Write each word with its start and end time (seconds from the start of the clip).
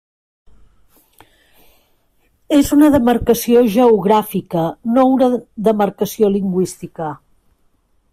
És 2.57 2.71
una 2.75 2.89
demarcació 2.95 3.61
geogràfica, 3.75 4.63
no 4.95 5.05
una 5.19 5.29
demarcació 5.69 6.33
lingüística. 6.39 7.13